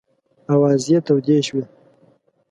آوازې 0.53 0.97
تودې 1.05 1.37
شوې. 1.47 1.63